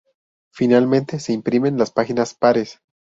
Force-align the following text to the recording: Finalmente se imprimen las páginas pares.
Finalmente 0.51 1.19
se 1.19 1.31
imprimen 1.31 1.77
las 1.77 1.91
páginas 1.91 2.33
pares. 2.33 2.79